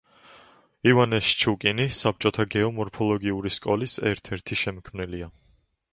ივანე 0.91 1.19
შჩუკინი 1.27 1.85
საბჭოთა 1.99 2.47
გეომორფოლოგიური 2.57 3.53
სკოლის 3.59 3.95
ერთ-ერთი 4.13 4.59
შემქმნელია. 4.63 5.33